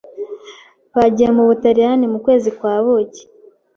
[0.97, 3.23] Bagiye mu Butaliyani mu kwezi kwa buki.